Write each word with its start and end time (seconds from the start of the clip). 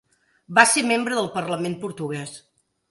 Va 0.59 0.63
ser 0.71 0.83
membre 0.93 1.21
del 1.21 1.31
Parlament 1.37 1.79
portuguès. 1.87 2.37